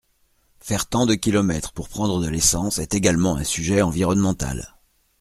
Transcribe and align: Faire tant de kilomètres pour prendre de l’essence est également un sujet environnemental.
Faire 0.59 0.87
tant 0.89 1.05
de 1.05 1.13
kilomètres 1.13 1.73
pour 1.73 1.87
prendre 1.87 2.19
de 2.21 2.27
l’essence 2.27 2.79
est 2.79 2.95
également 2.95 3.35
un 3.35 3.43
sujet 3.43 3.83
environnemental. 3.83 4.75